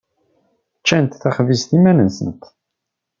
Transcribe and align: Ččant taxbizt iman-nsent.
Ččant 0.79 1.19
taxbizt 1.21 1.69
iman-nsent. 1.77 2.43